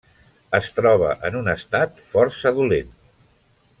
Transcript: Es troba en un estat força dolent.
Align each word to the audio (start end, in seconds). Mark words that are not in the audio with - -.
Es 0.59 0.69
troba 0.77 1.11
en 1.29 1.37
un 1.41 1.51
estat 1.53 2.01
força 2.09 2.53
dolent. 2.61 2.91